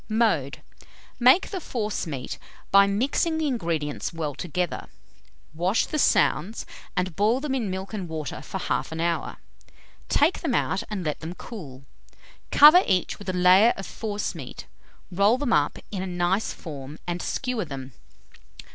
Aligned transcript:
Mode. 0.09 0.63
Make 1.19 1.51
the 1.51 1.59
forcemeat 1.59 2.39
by 2.71 2.87
mixing 2.87 3.37
the 3.37 3.45
ingredients 3.45 4.11
well 4.11 4.33
together. 4.33 4.87
Wash 5.53 5.85
the 5.85 5.99
sounds, 5.99 6.65
and 6.97 7.15
boil 7.15 7.39
them 7.39 7.53
in 7.53 7.69
milk 7.69 7.93
and 7.93 8.09
water 8.09 8.41
for 8.41 8.57
1/2 8.59 8.91
an 8.93 8.99
hour; 8.99 9.37
take 10.09 10.39
them 10.39 10.55
out 10.55 10.81
and 10.89 11.03
let 11.05 11.19
them 11.19 11.35
cool. 11.35 11.83
Cover 12.49 12.81
each 12.87 13.19
with 13.19 13.29
a 13.29 13.33
layer 13.33 13.73
of 13.77 13.85
forcemeat, 13.85 14.65
roll 15.11 15.37
them 15.37 15.53
up 15.53 15.77
in 15.91 16.01
a 16.01 16.07
nice 16.07 16.51
form, 16.51 16.97
and 17.05 17.21
skewer 17.21 17.65
them. 17.65 17.91